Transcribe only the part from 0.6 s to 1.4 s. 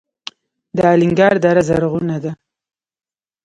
د الینګار